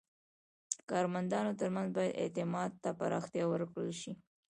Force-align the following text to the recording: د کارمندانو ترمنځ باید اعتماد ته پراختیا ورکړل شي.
د 0.73 0.75
کارمندانو 0.91 1.57
ترمنځ 1.59 1.89
باید 1.97 2.17
اعتماد 2.23 2.71
ته 2.83 2.89
پراختیا 2.99 3.43
ورکړل 3.49 3.91
شي. 4.01 4.11